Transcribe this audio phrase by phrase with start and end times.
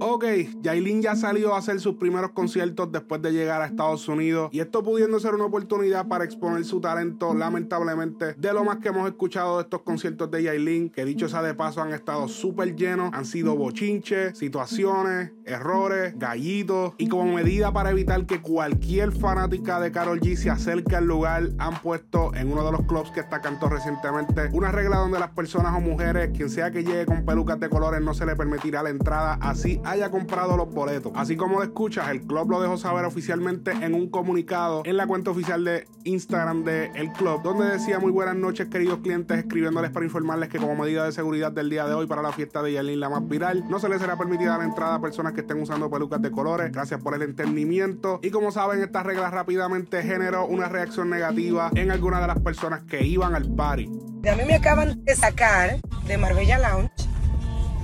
[0.00, 0.24] Ok,
[0.62, 4.60] Yailin ya salió a hacer sus primeros conciertos después de llegar a Estados Unidos y
[4.60, 9.08] esto pudiendo ser una oportunidad para exponer su talento, lamentablemente, de lo más que hemos
[9.08, 13.10] escuchado de estos conciertos de Yailin, que dicho sea de paso han estado súper llenos,
[13.12, 19.92] han sido bochinches, situaciones, errores, gallitos y como medida para evitar que cualquier fanática de
[19.92, 23.40] Carol G se acerque al lugar, han puesto en uno de los clubs que está
[23.40, 27.58] cantó recientemente una regla donde las personas o mujeres, quien sea que llegue con pelucas
[27.60, 31.12] de colores, no se le permitirá la entrada así haya comprado los boletos.
[31.14, 35.06] Así como lo escuchas, el club lo dejó saber oficialmente en un comunicado en la
[35.06, 39.90] cuenta oficial de Instagram del el club, donde decía muy buenas noches queridos clientes, escribiéndoles
[39.90, 42.72] para informarles que como medida de seguridad del día de hoy para la fiesta de
[42.72, 45.60] Yailin la más viral, no se les será permitida la entrada a personas que estén
[45.60, 46.70] usando pelucas de colores.
[46.72, 48.20] Gracias por el entendimiento.
[48.22, 52.82] Y como saben, estas reglas rápidamente generó una reacción negativa en algunas de las personas
[52.84, 53.88] que iban al party.
[54.30, 56.92] A mí me acaban de sacar de Marbella Lounge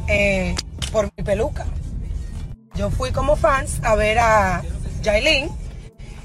[0.08, 0.54] eh,
[0.92, 1.66] por mi peluca.
[2.78, 4.62] Yo fui como fans a ver a
[5.02, 5.50] Jailin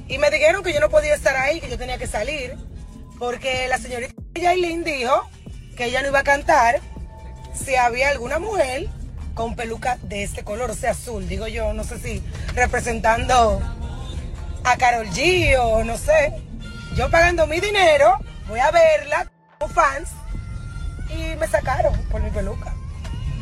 [0.08, 2.55] y me dijeron que yo no podía estar ahí, que yo tenía que salir,
[3.17, 5.28] porque la señorita Jailin dijo
[5.75, 6.80] que ella no iba a cantar
[7.55, 8.88] si había alguna mujer
[9.33, 13.59] con peluca de este color, o sea, azul, digo yo, no sé si representando
[14.63, 16.33] a Carol G o no sé.
[16.95, 20.09] Yo pagando mi dinero, voy a verla como fans
[21.09, 22.75] y me sacaron por mi peluca.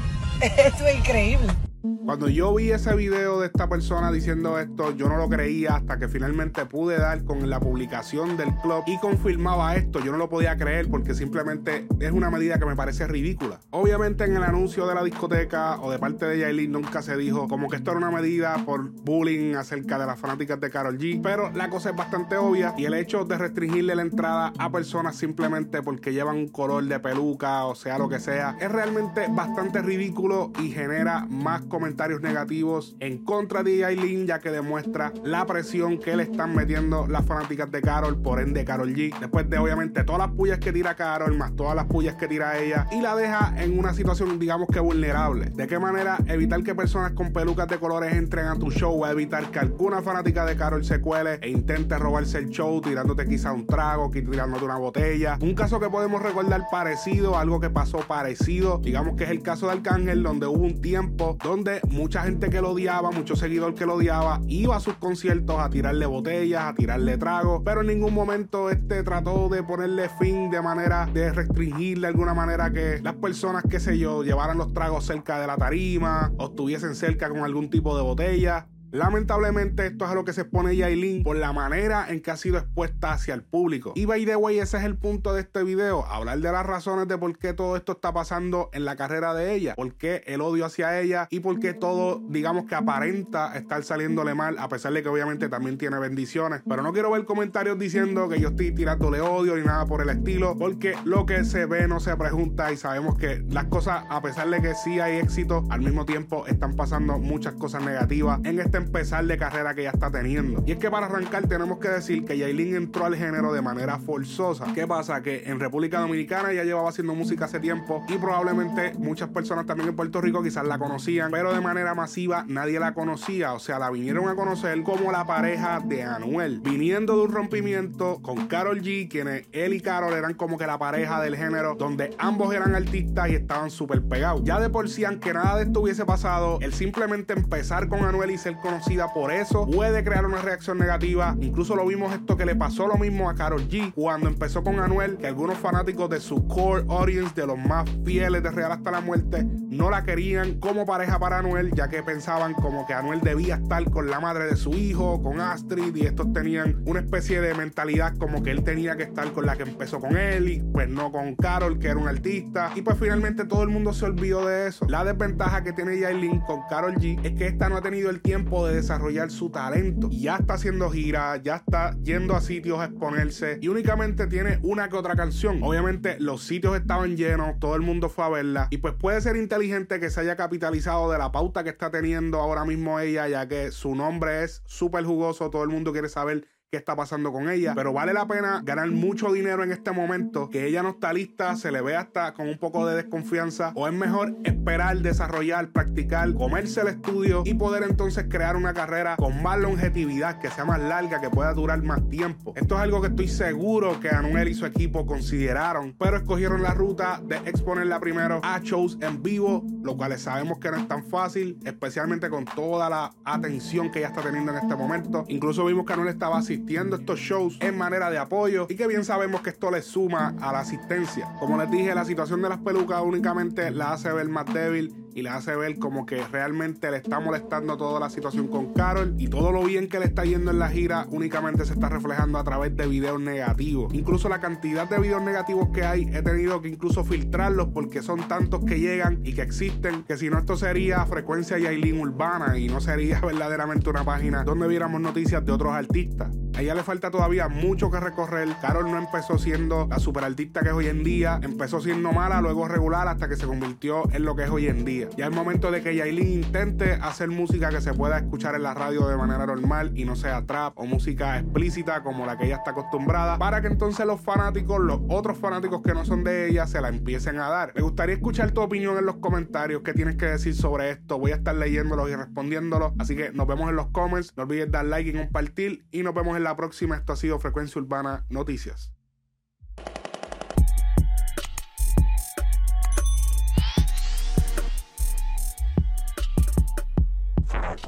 [0.41, 1.51] Esto es increíble.
[1.81, 5.97] Cuando yo vi ese video de esta persona diciendo esto, yo no lo creía hasta
[5.97, 9.99] que finalmente pude dar con la publicación del club y confirmaba esto.
[9.99, 13.61] Yo no lo podía creer porque simplemente es una medida que me parece ridícula.
[13.71, 17.47] Obviamente en el anuncio de la discoteca o de parte de Yailin nunca se dijo
[17.47, 21.19] como que esto era una medida por bullying acerca de las fanáticas de Carol G,
[21.23, 25.15] pero la cosa es bastante obvia y el hecho de restringirle la entrada a personas
[25.15, 29.81] simplemente porque llevan un color de peluca o sea lo que sea es realmente bastante
[29.81, 35.97] ridículo y genera más comentarios negativos en contra de Aileen, ya que demuestra la presión
[35.97, 39.17] que le están metiendo las fanáticas de Carol, por ende Carol G.
[39.19, 42.59] Después de obviamente todas las pullas que tira Carol, más todas las pullas que tira
[42.59, 45.49] ella, y la deja en una situación, digamos que vulnerable.
[45.51, 49.07] ¿De qué manera evitar que personas con pelucas de colores entren a tu show o
[49.07, 53.53] evitar que alguna fanática de Carol se cuele e intente robarse el show tirándote quizá
[53.53, 55.37] un trago, tirándote una botella?
[55.41, 59.67] Un caso que podemos recordar parecido, algo que pasó parecido, digamos que es el caso
[59.67, 63.85] de Arcángel, donde hubo un tiempo donde mucha gente que lo odiaba, mucho seguidor que
[63.85, 68.13] lo odiaba, iba a sus conciertos a tirarle botellas, a tirarle tragos, pero en ningún
[68.13, 73.15] momento este trató de ponerle fin de manera de restringir de alguna manera que las
[73.15, 77.39] personas, qué sé yo, llevaran los tragos cerca de la tarima o estuviesen cerca con
[77.39, 78.67] algún tipo de botella.
[78.91, 82.35] Lamentablemente esto es a lo que se expone Yailin por la manera en que ha
[82.35, 83.93] sido expuesta hacia el público.
[83.95, 87.07] Y by the way, ese es el punto de este video, hablar de las razones
[87.07, 90.41] de por qué todo esto está pasando en la carrera de ella, por qué el
[90.41, 94.91] odio hacia ella y por qué todo, digamos que aparenta estar saliéndole mal, a pesar
[94.91, 96.61] de que obviamente también tiene bendiciones.
[96.67, 100.09] Pero no quiero ver comentarios diciendo que yo estoy tirándole odio ni nada por el
[100.09, 104.21] estilo, porque lo que se ve no se pregunta y sabemos que las cosas, a
[104.21, 108.59] pesar de que sí hay éxito, al mismo tiempo están pasando muchas cosas negativas en
[108.59, 110.63] este empezar de carrera que ya está teniendo.
[110.65, 113.99] Y es que para arrancar tenemos que decir que Yailin entró al género de manera
[113.99, 114.65] forzosa.
[114.73, 115.21] ¿Qué pasa?
[115.21, 119.89] Que en República Dominicana ya llevaba haciendo música hace tiempo y probablemente muchas personas también
[119.89, 123.53] en Puerto Rico quizás la conocían, pero de manera masiva nadie la conocía.
[123.53, 128.19] O sea, la vinieron a conocer como la pareja de Anuel, viniendo de un rompimiento
[128.21, 132.15] con Carol G, quienes él y Carol eran como que la pareja del género, donde
[132.17, 134.41] ambos eran artistas y estaban súper pegados.
[134.43, 138.31] Ya de por sí, aunque nada de esto hubiese pasado, el simplemente empezar con Anuel
[138.31, 141.35] y ser conocida por eso puede crear una reacción negativa.
[141.41, 144.79] Incluso lo vimos esto que le pasó lo mismo a Carol G cuando empezó con
[144.79, 148.91] Anuel, que algunos fanáticos de su core audience, de los más fieles de Real hasta
[148.91, 153.19] la muerte, no la querían como pareja para Anuel, ya que pensaban como que Anuel
[153.19, 157.41] debía estar con la madre de su hijo, con Astrid, y estos tenían una especie
[157.41, 160.59] de mentalidad como que él tenía que estar con la que empezó con él y
[160.61, 162.71] pues no con Carol, que era un artista.
[162.75, 164.85] Y pues finalmente todo el mundo se olvidó de eso.
[164.87, 168.21] La desventaja que tiene Yailin con Carol G es que esta no ha tenido el
[168.21, 170.09] tiempo de desarrollar su talento.
[170.11, 174.89] Ya está haciendo giras, ya está yendo a sitios a exponerse y únicamente tiene una
[174.89, 175.61] que otra canción.
[175.63, 179.35] Obviamente los sitios estaban llenos, todo el mundo fue a verla y pues puede ser
[179.35, 183.47] inteligente que se haya capitalizado de la pauta que está teniendo ahora mismo ella, ya
[183.47, 187.49] que su nombre es súper jugoso, todo el mundo quiere saber qué está pasando con
[187.49, 191.11] ella, pero vale la pena ganar mucho dinero en este momento, que ella no está
[191.11, 195.73] lista, se le ve hasta con un poco de desconfianza, o es mejor esperar, desarrollar,
[195.73, 200.63] practicar, comerse el estudio y poder entonces crear una carrera con más longevidad, que sea
[200.63, 202.53] más larga, que pueda durar más tiempo.
[202.55, 206.73] Esto es algo que estoy seguro que Anuel y su equipo consideraron, pero escogieron la
[206.73, 211.03] ruta de exponerla primero a shows en vivo, lo cual sabemos que no es tan
[211.03, 215.25] fácil, especialmente con toda la atención que ella está teniendo en este momento.
[215.27, 218.87] Incluso vimos que Anuel estaba asistiendo a estos shows en manera de apoyo y que
[218.87, 221.27] bien sabemos que esto le suma a la asistencia.
[221.39, 225.21] Como les dije, la situación de las pelucas únicamente la hace ver más débil y
[225.21, 229.27] le hace ver como que realmente le está molestando toda la situación con Carol y
[229.27, 232.43] todo lo bien que le está yendo en la gira únicamente se está reflejando a
[232.43, 233.93] través de videos negativos.
[233.93, 238.27] Incluso la cantidad de videos negativos que hay he tenido que incluso filtrarlos porque son
[238.27, 242.67] tantos que llegan y que existen que si no esto sería frecuencia Yailin urbana y
[242.67, 246.29] no sería verdaderamente una página donde viéramos noticias de otros artistas.
[246.55, 248.49] A ella le falta todavía mucho que recorrer.
[248.61, 252.67] Carol no empezó siendo la superartista que es hoy en día, empezó siendo mala, luego
[252.67, 255.00] regular hasta que se convirtió en lo que es hoy en día.
[255.17, 258.73] Ya es momento de que Yailin intente hacer música que se pueda escuchar en la
[258.73, 262.57] radio de manera normal y no sea trap o música explícita como la que ella
[262.57, 266.67] está acostumbrada, para que entonces los fanáticos, los otros fanáticos que no son de ella,
[266.67, 267.73] se la empiecen a dar.
[267.75, 271.17] Me gustaría escuchar tu opinión en los comentarios, qué tienes que decir sobre esto.
[271.17, 274.33] Voy a estar leyéndolos y respondiéndolos, así que nos vemos en los comments.
[274.37, 276.95] No olvides dar like y compartir y nos vemos en la próxima.
[276.95, 278.93] Esto ha sido Frecuencia Urbana Noticias.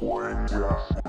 [0.04, 1.03] Frecuencia